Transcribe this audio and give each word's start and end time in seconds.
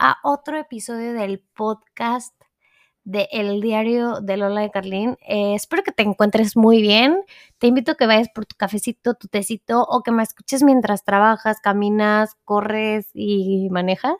a 0.00 0.16
otro 0.24 0.58
episodio 0.58 1.12
del 1.12 1.40
podcast 1.54 2.34
de 3.04 3.28
El 3.32 3.60
Diario 3.60 4.20
de 4.22 4.38
Lola 4.38 4.62
de 4.62 4.70
Carlín. 4.70 5.18
Eh, 5.20 5.54
espero 5.54 5.82
que 5.82 5.92
te 5.92 6.02
encuentres 6.02 6.56
muy 6.56 6.80
bien. 6.80 7.22
Te 7.58 7.66
invito 7.66 7.92
a 7.92 7.94
que 7.96 8.06
vayas 8.06 8.30
por 8.34 8.46
tu 8.46 8.56
cafecito, 8.56 9.14
tu 9.14 9.28
tecito 9.28 9.82
o 9.82 10.02
que 10.02 10.10
me 10.10 10.22
escuches 10.22 10.62
mientras 10.62 11.04
trabajas, 11.04 11.60
caminas, 11.60 12.34
corres 12.44 13.10
y 13.12 13.68
manejas. 13.70 14.16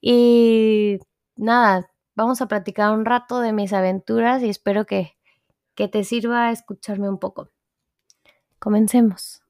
Y 0.00 0.98
nada, 1.36 1.90
vamos 2.14 2.42
a 2.42 2.48
platicar 2.48 2.92
un 2.92 3.06
rato 3.06 3.40
de 3.40 3.54
mis 3.54 3.72
aventuras 3.72 4.42
y 4.42 4.50
espero 4.50 4.84
que, 4.84 5.16
que 5.74 5.88
te 5.88 6.04
sirva 6.04 6.52
escucharme 6.52 7.08
un 7.08 7.18
poco. 7.18 7.48
Comencemos. 8.58 9.42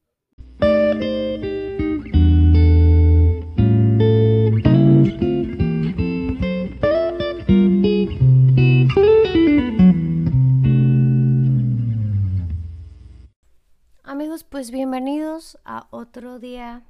Amigos, 14.19 14.43
pues 14.43 14.73
bienvenidos 14.73 15.61
a 15.65 15.87
otro 15.93 16.41
día 16.41 16.83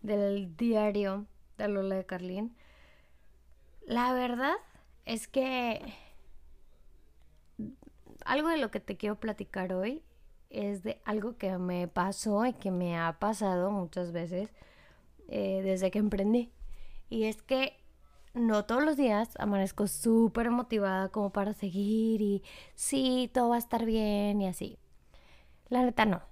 del 0.00 0.56
diario 0.56 1.26
de 1.58 1.66
Lola 1.66 1.96
de 1.96 2.06
Carlín. 2.06 2.54
La 3.84 4.12
verdad 4.12 4.54
es 5.06 5.26
que 5.26 5.82
algo 8.24 8.48
de 8.48 8.58
lo 8.58 8.70
que 8.70 8.78
te 8.78 8.96
quiero 8.96 9.18
platicar 9.18 9.72
hoy 9.72 10.04
es 10.50 10.84
de 10.84 11.00
algo 11.04 11.36
que 11.36 11.58
me 11.58 11.88
pasó 11.88 12.46
y 12.46 12.52
que 12.52 12.70
me 12.70 12.96
ha 12.96 13.18
pasado 13.18 13.72
muchas 13.72 14.12
veces 14.12 14.50
eh, 15.26 15.62
desde 15.64 15.90
que 15.90 15.98
emprendí. 15.98 16.52
Y 17.08 17.24
es 17.24 17.42
que 17.42 17.76
no 18.34 18.66
todos 18.66 18.84
los 18.84 18.96
días 18.96 19.30
amanezco 19.40 19.88
súper 19.88 20.52
motivada 20.52 21.08
como 21.08 21.30
para 21.30 21.54
seguir 21.54 22.22
y 22.22 22.44
sí, 22.76 23.28
todo 23.34 23.48
va 23.48 23.56
a 23.56 23.58
estar 23.58 23.84
bien 23.84 24.40
y 24.40 24.46
así. 24.46 24.78
La 25.70 25.82
neta 25.82 26.04
no. 26.04 26.29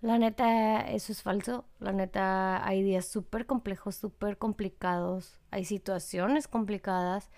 La 0.00 0.18
neta, 0.18 0.80
eso 0.82 1.12
es 1.12 1.22
falso. 1.22 1.64
La 1.80 1.92
neta, 1.92 2.64
hay 2.66 2.82
días 2.82 3.06
súper 3.06 3.46
complejos, 3.46 3.96
súper 3.96 4.38
complicados. 4.38 5.40
Hay 5.50 5.64
situaciones 5.64 6.46
complicadas 6.48 7.30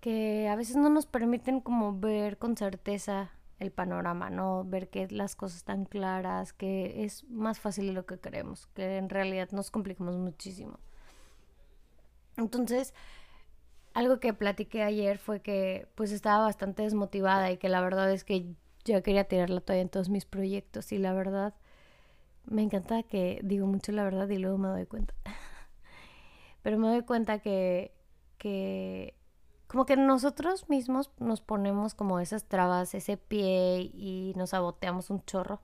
que 0.00 0.48
a 0.48 0.56
veces 0.56 0.76
no 0.76 0.90
nos 0.90 1.06
permiten 1.06 1.60
como 1.60 1.98
ver 1.98 2.38
con 2.38 2.56
certeza 2.56 3.32
el 3.58 3.72
panorama, 3.72 4.30
¿no? 4.30 4.64
Ver 4.64 4.88
que 4.90 5.08
las 5.10 5.34
cosas 5.36 5.58
están 5.58 5.84
claras, 5.84 6.52
que 6.52 7.04
es 7.04 7.24
más 7.30 7.58
fácil 7.60 7.88
de 7.88 7.92
lo 7.92 8.06
que 8.06 8.18
creemos, 8.20 8.68
que 8.74 8.96
en 8.98 9.08
realidad 9.08 9.50
nos 9.52 9.70
complicamos 9.72 10.16
muchísimo. 10.16 10.78
Entonces, 12.36 12.94
algo 13.94 14.20
que 14.20 14.32
platiqué 14.32 14.82
ayer 14.82 15.18
fue 15.18 15.40
que 15.42 15.88
pues 15.96 16.12
estaba 16.12 16.44
bastante 16.44 16.82
desmotivada 16.84 17.50
y 17.50 17.58
que 17.58 17.68
la 17.68 17.80
verdad 17.80 18.12
es 18.12 18.24
que 18.24 18.54
ya 18.84 19.02
quería 19.02 19.24
tirar 19.24 19.50
la 19.50 19.60
toalla 19.60 19.82
en 19.82 19.88
todos 19.88 20.08
mis 20.08 20.24
proyectos 20.24 20.92
y 20.92 20.98
la 20.98 21.12
verdad 21.12 21.54
me 22.50 22.62
encanta 22.62 23.02
que 23.02 23.40
digo 23.42 23.66
mucho 23.66 23.92
la 23.92 24.04
verdad 24.04 24.28
y 24.28 24.38
luego 24.38 24.58
me 24.58 24.68
doy 24.68 24.86
cuenta. 24.86 25.14
Pero 26.62 26.78
me 26.78 26.88
doy 26.88 27.02
cuenta 27.02 27.38
que, 27.38 27.94
que 28.38 29.14
como 29.66 29.86
que 29.86 29.96
nosotros 29.96 30.68
mismos 30.68 31.10
nos 31.18 31.40
ponemos 31.40 31.94
como 31.94 32.20
esas 32.20 32.44
trabas, 32.44 32.94
ese 32.94 33.16
pie 33.16 33.90
y 33.92 34.32
nos 34.36 34.50
saboteamos 34.50 35.10
un 35.10 35.24
chorro. 35.24 35.60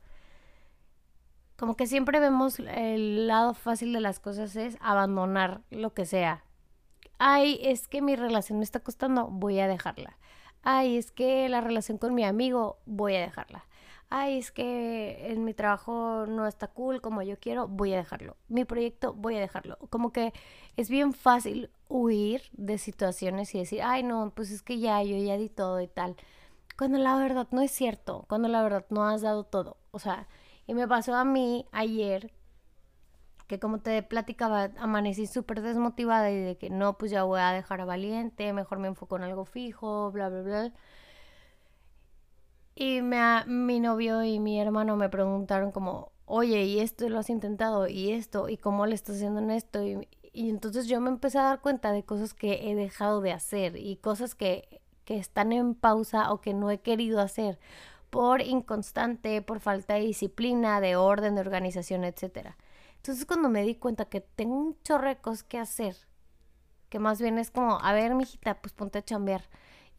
Como 1.56 1.76
que 1.76 1.86
siempre 1.86 2.20
vemos 2.20 2.58
el 2.58 3.26
lado 3.26 3.54
fácil 3.54 3.92
de 3.92 4.00
las 4.00 4.20
cosas 4.20 4.56
es 4.56 4.76
abandonar 4.80 5.62
lo 5.70 5.94
que 5.94 6.04
sea. 6.04 6.44
Ay, 7.18 7.58
es 7.62 7.86
que 7.86 8.02
mi 8.02 8.16
relación 8.16 8.58
me 8.58 8.64
está 8.64 8.80
costando, 8.80 9.28
voy 9.28 9.60
a 9.60 9.68
dejarla 9.68 10.16
ay, 10.64 10.96
es 10.96 11.12
que 11.12 11.48
la 11.48 11.60
relación 11.60 11.98
con 11.98 12.14
mi 12.14 12.24
amigo 12.24 12.78
voy 12.86 13.14
a 13.14 13.20
dejarla. 13.20 13.66
Ay, 14.10 14.38
es 14.38 14.52
que 14.52 15.32
en 15.32 15.44
mi 15.44 15.54
trabajo 15.54 16.26
no 16.28 16.46
está 16.46 16.68
cool 16.68 17.00
como 17.00 17.22
yo 17.22 17.38
quiero, 17.40 17.66
voy 17.68 17.92
a 17.94 17.96
dejarlo. 17.96 18.36
Mi 18.48 18.64
proyecto, 18.64 19.12
voy 19.14 19.36
a 19.36 19.40
dejarlo. 19.40 19.76
Como 19.90 20.12
que 20.12 20.32
es 20.76 20.88
bien 20.88 21.12
fácil 21.12 21.70
huir 21.88 22.42
de 22.52 22.78
situaciones 22.78 23.54
y 23.54 23.58
decir, 23.58 23.82
ay, 23.82 24.02
no, 24.04 24.32
pues 24.34 24.50
es 24.50 24.62
que 24.62 24.78
ya, 24.78 25.02
yo 25.02 25.16
ya 25.16 25.36
di 25.36 25.48
todo 25.48 25.80
y 25.80 25.88
tal. 25.88 26.16
Cuando 26.78 26.98
la 26.98 27.16
verdad 27.18 27.48
no 27.52 27.62
es 27.62 27.72
cierto, 27.72 28.26
cuando 28.28 28.48
la 28.48 28.62
verdad 28.62 28.86
no 28.90 29.04
has 29.08 29.22
dado 29.22 29.44
todo. 29.44 29.78
O 29.92 29.98
sea, 30.00 30.28
y 30.66 30.74
me 30.74 30.88
pasó 30.88 31.14
a 31.16 31.24
mí 31.24 31.66
ayer 31.72 32.32
que 33.46 33.58
como 33.60 33.78
te 33.80 34.02
platicaba, 34.02 34.70
amanecí 34.78 35.26
súper 35.26 35.60
desmotivada 35.62 36.30
y 36.30 36.38
de 36.40 36.56
que 36.56 36.70
no, 36.70 36.96
pues 36.98 37.10
ya 37.10 37.24
voy 37.24 37.40
a 37.40 37.52
dejar 37.52 37.80
a 37.80 37.84
Valiente, 37.84 38.52
mejor 38.52 38.78
me 38.78 38.88
enfoco 38.88 39.16
en 39.16 39.22
algo 39.24 39.44
fijo, 39.44 40.10
bla, 40.12 40.28
bla, 40.30 40.42
bla. 40.42 40.72
Y 42.74 43.02
me, 43.02 43.44
mi 43.46 43.80
novio 43.80 44.22
y 44.24 44.40
mi 44.40 44.60
hermano 44.60 44.96
me 44.96 45.08
preguntaron 45.08 45.70
como, 45.72 46.12
oye, 46.26 46.64
¿y 46.64 46.80
esto 46.80 47.08
lo 47.08 47.18
has 47.18 47.30
intentado? 47.30 47.86
¿Y 47.88 48.12
esto? 48.12 48.48
¿Y 48.48 48.56
cómo 48.56 48.86
le 48.86 48.94
estás 48.94 49.16
haciendo 49.16 49.40
en 49.40 49.50
esto? 49.50 49.82
Y, 49.84 50.08
entonces 50.32 50.88
yo 50.88 51.00
me 51.00 51.10
empecé 51.10 51.38
a 51.38 51.44
dar 51.44 51.60
cuenta 51.60 51.92
de 51.92 52.04
cosas 52.04 52.34
que 52.34 52.70
he 52.70 52.74
dejado 52.74 53.20
de 53.20 53.32
hacer 53.32 53.76
y 53.76 53.96
cosas 53.96 54.34
que, 54.34 54.80
que 55.04 55.16
están 55.18 55.52
en 55.52 55.74
pausa 55.76 56.32
o 56.32 56.40
que 56.40 56.54
no 56.54 56.70
he 56.70 56.80
querido 56.80 57.20
hacer 57.20 57.60
por 58.10 58.42
inconstante, 58.42 59.42
por 59.42 59.60
falta 59.60 59.94
de 59.94 60.00
disciplina, 60.00 60.80
de 60.80 60.96
orden, 60.96 61.36
de 61.36 61.40
organización, 61.40 62.04
etcétera. 62.04 62.56
Entonces 62.96 63.26
cuando 63.26 63.48
me 63.48 63.62
di 63.62 63.76
cuenta 63.76 64.06
que 64.06 64.20
tengo 64.20 64.56
un 64.56 64.76
chorro 64.82 65.10
que 65.48 65.58
hacer, 65.58 65.96
que 66.88 66.98
más 66.98 67.20
bien 67.20 67.38
es 67.38 67.50
como, 67.50 67.78
a 67.80 67.92
ver, 67.92 68.14
mijita, 68.14 68.60
pues 68.60 68.72
ponte 68.72 68.98
a 68.98 69.04
chambear. 69.04 69.42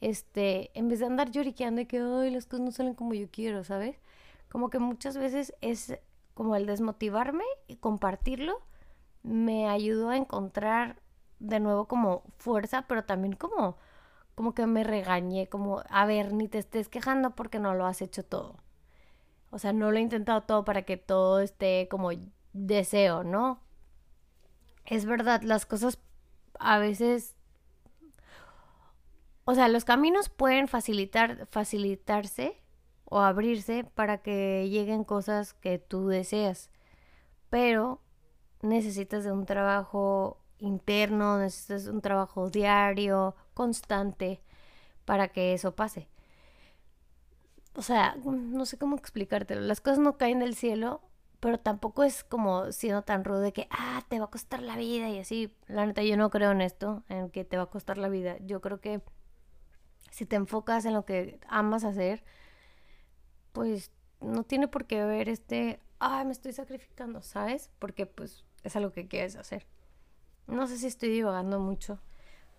Este, 0.01 0.71
en 0.77 0.87
vez 0.89 0.99
de 0.99 1.05
andar 1.07 1.31
lloriqueando 1.31 1.81
y 1.81 1.85
que, 1.85 1.99
ay, 1.99 2.31
las 2.31 2.45
cosas 2.45 2.65
no 2.65 2.71
salen 2.71 2.95
como 2.95 3.13
yo 3.13 3.27
quiero, 3.31 3.63
¿sabes? 3.63 3.97
Como 4.49 4.69
que 4.69 4.79
muchas 4.79 5.17
veces 5.17 5.53
es 5.61 5.97
como 6.33 6.55
el 6.55 6.65
desmotivarme 6.65 7.45
y 7.67 7.77
compartirlo 7.77 8.61
me 9.23 9.67
ayudó 9.69 10.09
a 10.09 10.17
encontrar 10.17 11.01
de 11.39 11.59
nuevo 11.59 11.87
como 11.87 12.23
fuerza, 12.37 12.85
pero 12.87 13.05
también 13.05 13.33
como 13.35 13.77
como 14.35 14.53
que 14.53 14.65
me 14.67 14.83
regañé, 14.83 15.47
como, 15.47 15.81
a 15.89 16.05
ver, 16.05 16.33
ni 16.33 16.47
te 16.47 16.59
estés 16.59 16.89
quejando 16.89 17.31
porque 17.35 17.59
no 17.59 17.73
lo 17.73 17.85
has 17.85 18.01
hecho 18.01 18.23
todo. 18.23 18.57
O 19.51 19.59
sea, 19.59 19.73
no 19.73 19.91
lo 19.91 19.97
he 19.97 20.01
intentado 20.01 20.41
todo 20.41 20.65
para 20.65 20.83
que 20.83 20.97
todo 20.97 21.39
esté 21.39 21.87
como 21.89 22.09
deseo, 22.53 23.23
¿no? 23.23 23.61
Es 24.85 25.05
verdad, 25.05 25.41
las 25.43 25.65
cosas 25.65 25.99
a 26.59 26.79
veces... 26.79 27.34
O 29.45 29.55
sea, 29.55 29.67
los 29.67 29.85
caminos 29.85 30.29
pueden 30.29 30.67
facilitar, 30.67 31.47
facilitarse 31.51 32.61
o 33.05 33.19
abrirse 33.19 33.83
para 33.83 34.19
que 34.19 34.67
lleguen 34.69 35.03
cosas 35.03 35.53
que 35.53 35.77
tú 35.79 36.07
deseas, 36.07 36.71
pero 37.49 38.01
necesitas 38.61 39.23
de 39.23 39.31
un 39.31 39.45
trabajo 39.45 40.39
interno, 40.59 41.39
necesitas 41.39 41.87
un 41.87 42.01
trabajo 42.01 42.49
diario, 42.49 43.35
constante, 43.53 44.41
para 45.05 45.27
que 45.29 45.53
eso 45.53 45.75
pase. 45.75 46.09
O 47.75 47.81
sea, 47.81 48.15
no 48.25 48.65
sé 48.65 48.77
cómo 48.77 48.95
explicártelo. 48.95 49.61
Las 49.61 49.81
cosas 49.81 49.99
no 49.99 50.17
caen 50.17 50.39
del 50.39 50.55
cielo 50.55 51.01
pero 51.45 51.59
tampoco 51.59 52.03
es 52.03 52.23
como 52.23 52.71
siendo 52.71 53.03
tan 53.03 53.23
rudo 53.23 53.39
de 53.39 53.53
que, 53.53 53.67
ah, 53.69 54.03
te 54.09 54.17
va 54.19 54.25
a 54.25 54.31
costar 54.31 54.63
la 54.63 54.77
vida 54.77 55.09
y 55.09 55.19
así. 55.19 55.53
La 55.67 55.85
neta, 55.85 56.01
yo 56.01 56.17
no 56.17 56.31
creo 56.31 56.51
en 56.51 56.61
esto, 56.61 57.03
en 57.07 57.29
que 57.29 57.45
te 57.45 57.55
va 57.55 57.63
a 57.63 57.65
costar 57.67 57.99
la 57.99 58.09
vida. 58.09 58.37
Yo 58.39 58.61
creo 58.61 58.81
que 58.81 59.03
si 60.15 60.25
te 60.25 60.37
enfocas 60.37 60.85
en 60.85 60.93
lo 60.93 61.03
que 61.03 61.41
amas 61.49 61.83
hacer, 61.83 62.23
pues 63.51 63.91
no 64.21 64.43
tiene 64.43 64.69
por 64.69 64.85
qué 64.85 65.01
haber 65.01 65.27
este, 65.27 65.81
ay, 65.99 66.23
me 66.23 66.31
estoy 66.31 66.53
sacrificando, 66.53 67.21
¿sabes? 67.21 67.69
Porque 67.79 68.05
pues 68.05 68.45
es 68.63 68.77
algo 68.77 68.93
que 68.93 69.09
quieres 69.09 69.35
hacer. 69.35 69.67
No 70.47 70.67
sé 70.67 70.77
si 70.77 70.87
estoy 70.87 71.09
divagando 71.09 71.59
mucho, 71.59 71.99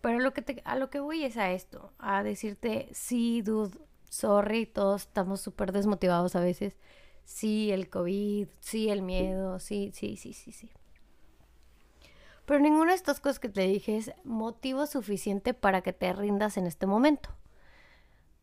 pero 0.02 0.18
lo 0.18 0.34
que 0.34 0.42
te, 0.42 0.60
a 0.66 0.76
lo 0.76 0.90
que 0.90 1.00
voy 1.00 1.24
es 1.24 1.38
a 1.38 1.50
esto, 1.50 1.94
a 1.98 2.22
decirte, 2.22 2.90
sí, 2.92 3.40
dude, 3.40 3.78
sorry, 4.10 4.66
todos 4.66 5.04
estamos 5.04 5.40
súper 5.40 5.72
desmotivados 5.72 6.36
a 6.36 6.40
veces 6.40 6.76
sí 7.24 7.72
el 7.72 7.88
COVID, 7.88 8.48
sí 8.60 8.90
el 8.90 9.00
miedo, 9.00 9.60
sí, 9.60 9.92
sí, 9.94 10.18
sí, 10.18 10.34
sí, 10.34 10.52
sí. 10.52 10.70
Pero 12.44 12.60
ninguna 12.60 12.90
de 12.90 12.96
estas 12.96 13.18
cosas 13.18 13.38
que 13.38 13.48
te 13.48 13.62
dije 13.62 13.96
es 13.96 14.12
motivo 14.24 14.84
suficiente 14.84 15.54
para 15.54 15.80
que 15.80 15.94
te 15.94 16.12
rindas 16.12 16.58
en 16.58 16.66
este 16.66 16.84
momento. 16.84 17.30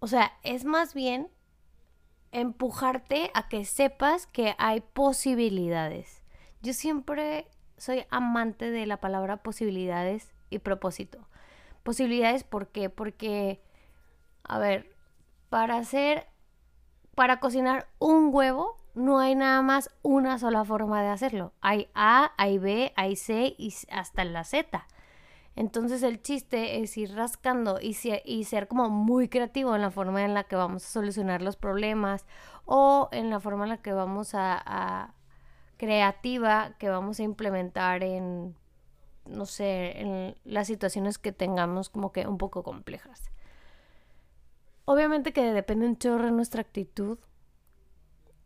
O 0.03 0.07
sea, 0.07 0.33
es 0.43 0.65
más 0.65 0.93
bien 0.93 1.29
empujarte 2.33 3.31
a 3.33 3.47
que 3.47 3.63
sepas 3.63 4.27
que 4.27 4.53
hay 4.57 4.81
posibilidades. 4.81 6.25
Yo 6.61 6.73
siempre 6.73 7.47
soy 7.77 8.03
amante 8.09 8.69
de 8.69 8.85
la 8.85 8.97
palabra 8.97 9.37
posibilidades 9.37 10.33
y 10.49 10.59
propósito. 10.59 11.25
Posibilidades, 11.83 12.43
¿por 12.43 12.67
qué? 12.67 12.89
Porque, 12.89 13.61
a 14.43 14.59
ver, 14.59 14.93
para 15.47 15.77
hacer 15.77 16.27
para 17.15 17.39
cocinar 17.39 17.87
un 17.97 18.27
huevo 18.33 18.75
no 18.95 19.19
hay 19.19 19.35
nada 19.35 19.61
más 19.61 19.89
una 20.01 20.37
sola 20.37 20.65
forma 20.65 21.01
de 21.01 21.11
hacerlo. 21.11 21.53
Hay 21.61 21.87
A, 21.95 22.33
hay 22.37 22.57
B, 22.57 22.91
hay 22.97 23.15
C 23.15 23.55
y 23.57 23.73
hasta 23.89 24.25
la 24.25 24.43
Z. 24.43 24.85
Entonces 25.55 26.01
el 26.01 26.21
chiste 26.21 26.81
es 26.81 26.97
ir 26.97 27.13
rascando 27.15 27.79
y, 27.79 27.93
ser 27.93 28.67
como 28.67 28.89
muy 28.89 29.29
creativo 29.29 29.75
en 29.75 29.81
la 29.81 29.91
forma 29.91 30.23
en 30.25 30.33
la 30.33 30.45
que 30.45 30.55
vamos 30.55 30.83
a 30.83 30.87
solucionar 30.87 31.41
los 31.41 31.57
problemas 31.57 32.25
o 32.65 33.09
en 33.11 33.29
la 33.29 33.39
forma 33.39 33.65
en 33.65 33.69
la 33.69 33.81
que 33.81 33.93
vamos 33.93 34.33
a, 34.33 34.61
a 34.65 35.13
creativa 35.77 36.75
que 36.79 36.89
vamos 36.89 37.19
a 37.19 37.23
implementar 37.23 38.03
en, 38.03 38.55
no 39.25 39.45
sé, 39.45 39.99
en 39.99 40.35
las 40.43 40.67
situaciones 40.67 41.19
que 41.19 41.31
tengamos 41.31 41.89
como 41.89 42.11
que 42.11 42.25
un 42.25 42.37
poco 42.39 42.63
complejas. 42.63 43.29
Obviamente 44.85 45.33
que 45.33 45.53
depende 45.53 45.85
un 45.85 45.97
chorro 45.97 46.25
de 46.25 46.31
nuestra 46.31 46.61
actitud. 46.61 47.19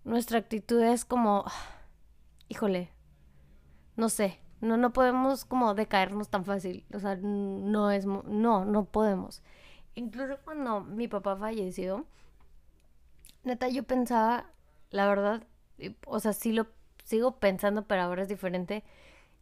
Nuestra 0.04 0.39
actitud 0.39 0.81
es 0.81 1.04
como, 1.06 1.45
híjole, 2.48 2.92
no 3.95 4.09
sé, 4.09 4.39
no, 4.62 4.77
no 4.77 4.94
podemos 4.94 5.45
como 5.45 5.74
decaernos 5.74 6.30
tan 6.30 6.45
fácil. 6.45 6.86
O 6.94 7.00
sea, 7.00 7.15
no 7.15 7.92
es, 7.92 8.06
no, 8.06 8.65
no 8.65 8.86
podemos. 8.86 9.42
Incluso 9.95 10.38
cuando 10.44 10.81
mi 10.81 11.07
papá 11.07 11.36
falleció, 11.38 12.06
neta, 13.44 13.69
yo 13.69 13.83
pensaba, 13.83 14.50
la 14.92 15.07
verdad, 15.07 15.44
o 16.06 16.19
sea, 16.19 16.33
sí 16.33 16.51
lo 16.54 16.68
sigo 17.04 17.39
pensando, 17.39 17.86
pero 17.88 18.04
ahora 18.04 18.24
es 18.24 18.30
diferente. 18.30 18.83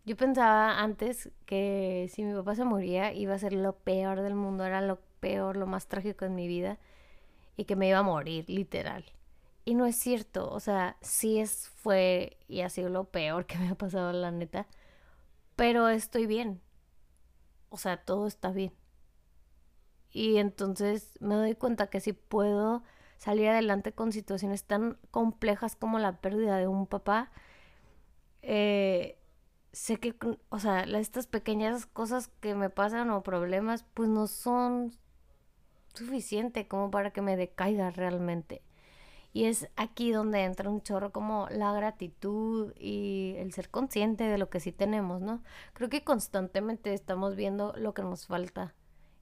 Yo 0.05 0.15
pensaba 0.17 0.79
antes 0.81 1.31
que 1.45 2.09
si 2.13 2.23
mi 2.23 2.33
papá 2.35 2.55
se 2.55 2.63
moría 2.65 3.13
iba 3.13 3.33
a 3.33 3.39
ser 3.39 3.53
lo 3.53 3.73
peor 3.77 4.21
del 4.21 4.35
mundo, 4.35 4.65
era 4.65 4.81
lo 4.81 4.99
peor, 5.19 5.57
lo 5.57 5.67
más 5.67 5.87
trágico 5.87 6.25
en 6.25 6.35
mi 6.35 6.47
vida 6.47 6.77
y 7.57 7.65
que 7.65 7.75
me 7.75 7.89
iba 7.89 7.99
a 7.99 8.03
morir, 8.03 8.45
literal. 8.49 9.05
Y 9.65 9.75
no 9.75 9.85
es 9.85 9.97
cierto, 9.97 10.49
o 10.51 10.59
sea, 10.59 10.97
sí 11.01 11.39
es, 11.39 11.69
fue 11.77 12.37
y 12.47 12.61
ha 12.61 12.69
sido 12.69 12.89
lo 12.89 13.05
peor 13.05 13.45
que 13.47 13.57
me 13.57 13.69
ha 13.69 13.75
pasado, 13.75 14.13
la 14.13 14.31
neta 14.31 14.67
pero 15.55 15.89
estoy 15.89 16.25
bien. 16.27 16.61
O 17.69 17.77
sea, 17.77 17.97
todo 18.03 18.27
está 18.27 18.51
bien. 18.51 18.73
Y 20.11 20.37
entonces 20.37 21.17
me 21.19 21.35
doy 21.35 21.55
cuenta 21.55 21.87
que 21.89 21.99
si 21.99 22.13
puedo 22.13 22.83
salir 23.17 23.49
adelante 23.49 23.93
con 23.93 24.11
situaciones 24.11 24.63
tan 24.63 24.97
complejas 25.11 25.75
como 25.75 25.99
la 25.99 26.21
pérdida 26.21 26.57
de 26.57 26.67
un 26.67 26.87
papá, 26.87 27.31
eh, 28.41 29.17
sé 29.73 29.97
que, 29.99 30.15
o 30.49 30.59
sea, 30.59 30.83
estas 30.83 31.27
pequeñas 31.27 31.85
cosas 31.85 32.29
que 32.39 32.55
me 32.55 32.69
pasan 32.69 33.09
o 33.09 33.23
problemas, 33.23 33.83
pues 33.93 34.09
no 34.09 34.27
son 34.27 34.93
suficiente 35.93 36.67
como 36.67 36.91
para 36.91 37.11
que 37.11 37.21
me 37.21 37.35
decaiga 37.37 37.89
realmente. 37.91 38.61
Y 39.35 39.47
es 39.47 39.67
aquí 39.75 40.13
donde 40.13 40.45
entra 40.45 40.69
un 40.69 40.81
chorro 40.81 41.11
como 41.11 41.49
la 41.49 41.73
gratitud 41.73 42.71
y 42.77 43.35
el 43.37 43.51
ser 43.51 43.69
consciente 43.69 44.23
de 44.23 44.37
lo 44.37 44.49
que 44.49 44.61
sí 44.61 44.71
tenemos, 44.71 45.21
¿no? 45.21 45.43
Creo 45.73 45.89
que 45.89 46.05
constantemente 46.05 46.93
estamos 46.93 47.35
viendo 47.35 47.73
lo 47.75 47.93
que 47.93 48.01
nos 48.01 48.27
falta 48.27 48.73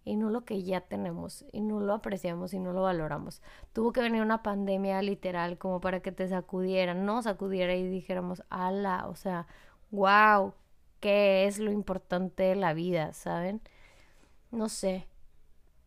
y 0.06 0.16
no 0.16 0.30
lo 0.30 0.46
que 0.46 0.62
ya 0.62 0.82
tenemos 0.82 1.46
y 1.52 1.62
no 1.62 1.80
lo 1.80 1.96
apreciamos 1.96 2.54
y 2.54 2.60
no 2.60 2.74
lo 2.74 2.84
valoramos. 2.84 3.42
Tuvo 3.74 3.92
que 3.92 4.02
venir 4.02 4.22
una 4.22 4.44
pandemia 4.44 5.02
literal 5.02 5.58
como 5.58 5.82
para 5.82 6.02
que 6.02 6.12
te 6.12 6.28
sacudieran, 6.28 7.08
no 7.08 7.24
sacudiera 7.24 7.74
y 7.74 7.88
dijéramos, 7.88 8.44
ala, 8.52 9.08
o 9.08 9.16
sea, 9.16 9.48
wow, 9.90 10.54
¿qué 11.00 11.48
es 11.48 11.58
lo 11.58 11.72
importante 11.72 12.44
de 12.44 12.56
la 12.56 12.76
vida, 12.76 13.14
saben? 13.14 13.62
No 14.52 14.70
sé. 14.70 15.08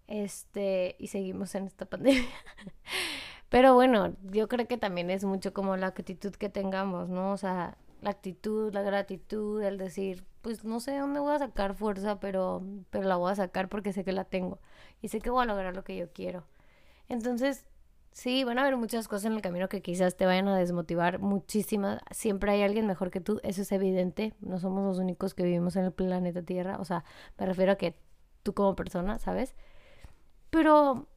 Este, 0.09 0.97
y 0.99 1.07
seguimos 1.07 1.55
en 1.55 1.67
esta 1.67 1.87
pandemia. 1.87 2.25
Pero 3.49 3.75
bueno, 3.75 4.15
yo 4.33 4.49
creo 4.49 4.67
que 4.67 4.79
también 4.79 5.11
es 5.11 5.25
mucho 5.25 5.53
como 5.53 5.77
la 5.77 5.89
actitud 5.89 6.33
que 6.33 6.49
tengamos, 6.49 7.09
¿no? 7.09 7.33
O 7.33 7.37
sea, 7.37 7.79
la 8.03 8.11
actitud, 8.11 8.73
la 8.73 8.83
gratitud, 8.83 9.63
el 9.63 9.79
decir, 9.79 10.25
pues 10.43 10.65
no 10.65 10.81
sé 10.81 10.99
dónde 10.99 11.21
voy 11.21 11.35
a 11.35 11.39
sacar 11.39 11.75
fuerza, 11.75 12.21
pero, 12.21 12.63
pero 12.91 13.09
la 13.09 13.17
voy 13.17 13.33
a 13.33 13.37
sacar 13.37 13.69
porque 13.69 13.93
sé 13.93 14.05
que 14.05 14.13
la 14.13 14.25
tengo 14.25 14.61
y 15.01 15.09
sé 15.09 15.21
que 15.21 15.31
voy 15.31 15.43
a 15.43 15.47
lograr 15.47 15.75
lo 15.75 15.85
que 15.85 15.97
yo 15.97 16.13
quiero. 16.13 16.45
Entonces, 17.09 17.67
sí, 18.13 18.45
van 18.45 18.59
a 18.59 18.63
haber 18.63 18.77
muchas 18.77 19.09
cosas 19.09 19.27
en 19.27 19.33
el 19.35 19.43
camino 19.43 19.69
que 19.69 19.83
quizás 19.83 20.17
te 20.17 20.27
vayan 20.27 20.49
a 20.49 20.57
desmotivar 20.57 21.21
muchísimas. 21.21 22.01
Siempre 22.11 22.53
hay 22.53 22.63
alguien 22.63 22.87
mejor 22.87 23.11
que 23.11 23.21
tú, 23.21 23.41
eso 23.45 23.63
es 23.63 23.73
evidente. 23.73 24.35
No 24.41 24.59
somos 24.59 24.85
los 24.85 24.99
únicos 24.99 25.35
que 25.35 25.45
vivimos 25.45 25.77
en 25.77 25.85
el 25.85 25.93
planeta 25.93 26.43
Tierra. 26.43 26.79
O 26.81 26.85
sea, 26.85 27.05
me 27.39 27.47
refiero 27.47 27.73
a 27.73 27.77
que 27.77 27.97
tú 28.43 28.55
como 28.55 28.77
persona, 28.77 29.19
¿sabes? 29.19 29.55
Pero 30.51 31.09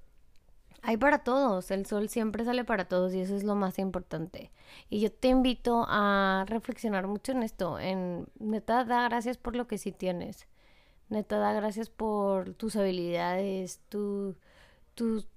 hay 0.81 0.97
para 0.97 1.23
todos, 1.23 1.71
el 1.71 1.85
sol 1.85 2.09
siempre 2.09 2.45
sale 2.45 2.63
para 2.63 2.85
todos 2.87 3.13
y 3.13 3.21
eso 3.21 3.35
es 3.35 3.43
lo 3.43 3.55
más 3.55 3.79
importante. 3.79 4.51
Y 4.89 5.01
yo 5.01 5.11
te 5.11 5.29
invito 5.29 5.85
a 5.87 6.45
reflexionar 6.47 7.07
mucho 7.07 7.31
en 7.31 7.43
esto, 7.43 7.79
en 7.79 8.27
neta 8.39 8.85
da 8.85 9.03
gracias 9.09 9.37
por 9.37 9.55
lo 9.55 9.67
que 9.67 9.77
sí 9.77 9.91
tienes. 9.91 10.47
Neta 11.09 11.39
da 11.39 11.53
gracias 11.53 11.89
por 11.89 12.53
tus 12.53 12.75
habilidades, 12.75 13.81
tus 13.89 15.27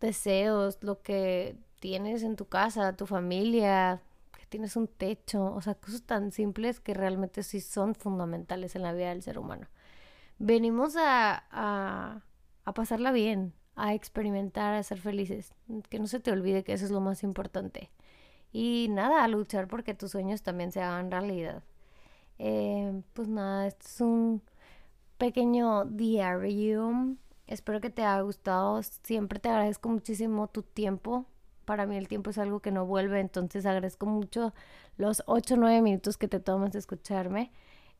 deseos, 0.00 0.78
lo 0.82 1.02
que 1.02 1.56
tienes 1.80 2.22
en 2.22 2.36
tu 2.36 2.46
casa, 2.46 2.96
tu 2.96 3.06
familia, 3.06 4.00
que 4.38 4.46
tienes 4.46 4.76
un 4.76 4.88
techo, 4.88 5.52
o 5.54 5.60
sea, 5.60 5.74
cosas 5.74 6.02
tan 6.02 6.32
simples 6.32 6.80
que 6.80 6.94
realmente 6.94 7.42
sí 7.42 7.60
son 7.60 7.94
fundamentales 7.94 8.76
en 8.76 8.82
la 8.82 8.92
vida 8.92 9.10
del 9.10 9.22
ser 9.22 9.38
humano. 9.38 9.66
Venimos 10.38 10.96
a, 10.96 11.44
a, 11.50 12.22
a 12.64 12.74
pasarla 12.74 13.12
bien, 13.12 13.54
a 13.76 13.94
experimentar, 13.94 14.74
a 14.74 14.82
ser 14.82 14.98
felices. 14.98 15.54
Que 15.88 15.98
no 15.98 16.06
se 16.06 16.20
te 16.20 16.32
olvide 16.32 16.64
que 16.64 16.72
eso 16.72 16.84
es 16.84 16.90
lo 16.90 17.00
más 17.00 17.22
importante. 17.22 17.90
Y 18.52 18.88
nada, 18.90 19.22
a 19.24 19.28
luchar 19.28 19.68
porque 19.68 19.94
tus 19.94 20.12
sueños 20.12 20.42
también 20.42 20.72
se 20.72 20.80
hagan 20.80 21.10
realidad. 21.10 21.62
Eh, 22.38 23.02
pues 23.12 23.28
nada, 23.28 23.66
esto 23.66 23.86
es 23.86 24.00
un 24.00 24.42
pequeño 25.18 25.84
diario. 25.84 27.16
Espero 27.46 27.80
que 27.80 27.90
te 27.90 28.02
haya 28.02 28.20
gustado. 28.22 28.82
Siempre 28.82 29.38
te 29.38 29.48
agradezco 29.48 29.88
muchísimo 29.88 30.48
tu 30.48 30.62
tiempo. 30.62 31.26
Para 31.64 31.86
mí 31.86 31.96
el 31.96 32.08
tiempo 32.08 32.30
es 32.30 32.38
algo 32.38 32.60
que 32.60 32.70
no 32.70 32.86
vuelve, 32.86 33.20
entonces 33.20 33.66
agradezco 33.66 34.06
mucho 34.06 34.54
los 34.96 35.22
8 35.26 35.54
o 35.54 35.56
9 35.58 35.82
minutos 35.82 36.16
que 36.16 36.28
te 36.28 36.40
tomas 36.40 36.72
de 36.72 36.78
escucharme. 36.78 37.50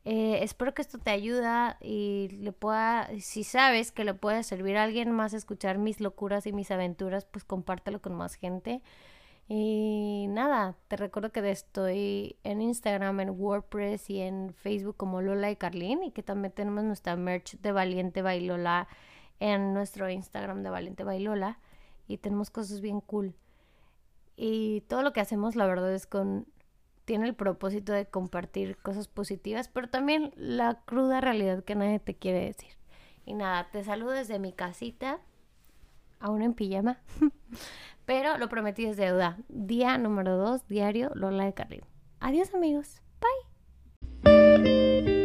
Eh, 0.09 0.41
espero 0.41 0.73
que 0.73 0.81
esto 0.81 0.99
te 0.99 1.11
ayuda 1.11 1.77
y 1.81 2.29
le 2.39 2.53
pueda, 2.53 3.09
si 3.19 3.43
sabes 3.43 3.91
que 3.91 4.05
le 4.05 4.13
puede 4.13 4.41
servir 4.43 4.77
a 4.77 4.83
alguien 4.83 5.11
más 5.11 5.33
escuchar 5.33 5.79
mis 5.79 5.99
locuras 5.99 6.47
y 6.47 6.53
mis 6.53 6.71
aventuras, 6.71 7.25
pues 7.25 7.43
compártelo 7.43 8.01
con 8.01 8.15
más 8.15 8.35
gente. 8.35 8.81
Y 9.49 10.27
nada, 10.29 10.77
te 10.87 10.95
recuerdo 10.95 11.33
que 11.33 11.51
estoy 11.51 12.37
en 12.45 12.61
Instagram, 12.61 13.19
en 13.19 13.31
WordPress 13.31 14.09
y 14.09 14.21
en 14.21 14.53
Facebook 14.53 14.95
como 14.95 15.21
Lola 15.21 15.51
y 15.51 15.57
Carlín 15.57 16.01
y 16.03 16.11
que 16.11 16.23
también 16.23 16.53
tenemos 16.53 16.85
nuestra 16.85 17.17
merch 17.17 17.57
de 17.59 17.73
Valiente 17.73 18.21
Bailola 18.21 18.87
en 19.41 19.73
nuestro 19.73 20.09
Instagram 20.09 20.63
de 20.63 20.69
Valiente 20.69 21.03
Bailola 21.03 21.59
y 22.07 22.19
tenemos 22.19 22.49
cosas 22.49 22.79
bien 22.79 23.01
cool. 23.01 23.35
Y 24.37 24.85
todo 24.87 25.01
lo 25.01 25.11
que 25.11 25.19
hacemos, 25.19 25.57
la 25.57 25.65
verdad, 25.65 25.93
es 25.93 26.07
con 26.07 26.47
tiene 27.07 27.25
el 27.25 27.35
propósito 27.35 27.93
de 27.93 28.05
compartir 28.05 28.75
cosas 28.77 29.07
positivas, 29.07 29.69
pero 29.69 29.87
también 29.87 30.33
la 30.35 30.81
cruda 30.83 31.21
realidad 31.21 31.63
que 31.63 31.73
nadie 31.73 31.99
te 31.99 32.15
quiere 32.15 32.43
decir. 32.43 32.73
Y 33.25 33.33
nada, 33.33 33.71
te 33.71 33.85
saludo 33.85 34.11
desde 34.11 34.39
mi 34.39 34.51
casita, 34.51 35.21
aún 36.19 36.41
en 36.41 36.53
pijama, 36.53 36.99
pero 38.05 38.37
lo 38.37 38.49
prometí 38.49 38.85
es 38.85 38.97
deuda. 38.97 39.37
Día 39.47 39.97
número 39.97 40.35
2, 40.35 40.67
diario 40.67 41.09
Lola 41.15 41.45
de 41.45 41.53
Carril. 41.53 41.85
Adiós 42.19 42.53
amigos, 42.53 43.01
bye. 44.23 45.16